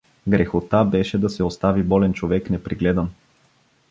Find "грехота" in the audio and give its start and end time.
0.27-0.85